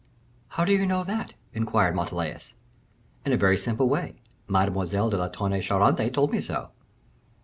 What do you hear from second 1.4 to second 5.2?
inquired Montalais. "In a very simple way. Mademoiselle